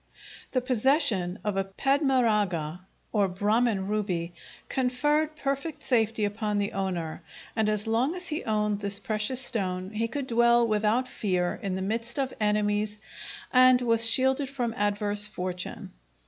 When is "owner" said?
6.71-7.21